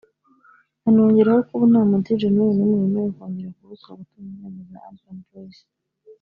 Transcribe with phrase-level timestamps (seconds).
[0.87, 5.17] anongeraho ko ubu nta mu Dj n’uyu numwe wemerewe kongera kubuzwa gutunga indirimbo za Urban
[5.29, 5.59] Boys